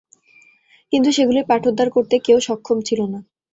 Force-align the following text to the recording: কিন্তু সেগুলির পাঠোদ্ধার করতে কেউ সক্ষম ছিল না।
কিন্তু 0.93 1.09
সেগুলির 1.11 1.49
পাঠোদ্ধার 1.49 1.89
করতে 1.89 2.15
কেউ 2.25 2.37
সক্ষম 2.47 2.77
ছিল 2.87 2.99
না। 3.05 3.19